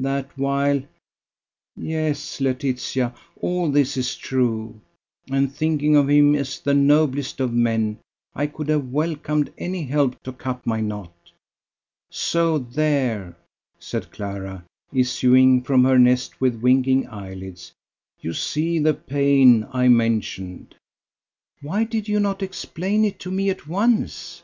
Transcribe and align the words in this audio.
that 0.00 0.36
while... 0.36 0.82
yes, 1.76 2.40
Laetitia, 2.40 3.14
all 3.40 3.70
this 3.70 3.96
is 3.96 4.16
true: 4.16 4.80
and 5.30 5.54
thinking 5.54 5.94
of 5.94 6.10
him 6.10 6.34
as 6.34 6.58
the 6.58 6.74
noblest 6.74 7.38
of 7.38 7.52
men, 7.52 7.96
I 8.34 8.48
could 8.48 8.68
have 8.68 8.88
welcomed 8.90 9.52
any 9.56 9.84
help 9.84 10.20
to 10.24 10.32
cut 10.32 10.66
my 10.66 10.80
knot. 10.80 11.14
So 12.10 12.58
there," 12.58 13.36
said 13.78 14.10
Clara, 14.10 14.64
issuing 14.92 15.62
from 15.62 15.84
her 15.84 16.00
nest 16.00 16.40
with 16.40 16.60
winking 16.60 17.06
eyelids, 17.06 17.70
"you 18.20 18.32
see 18.32 18.80
the 18.80 18.94
pain 18.94 19.68
I 19.72 19.86
mentioned." 19.86 20.74
"Why 21.62 21.84
did 21.84 22.08
you 22.08 22.18
not 22.18 22.42
explain 22.42 23.04
it 23.04 23.20
to 23.20 23.30
me 23.30 23.50
at 23.50 23.68
once?" 23.68 24.42